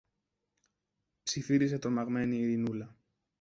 ψιθύρισε 1.23 1.79
τρομαγμένη 1.79 2.35
η 2.35 2.39
Ειρηνούλα. 2.39 2.95